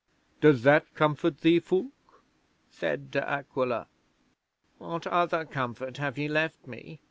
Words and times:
Does 0.39 0.63
that 0.63 0.91
comfort 0.95 1.41
thee, 1.41 1.59
Fulke?" 1.59 1.91
said 2.71 3.11
De 3.11 3.21
Aquila. 3.23 3.85
'"What 4.79 5.05
other 5.05 5.45
comfort 5.45 5.97
have 5.97 6.17
ye 6.17 6.27
left 6.27 6.65
me?" 6.65 6.99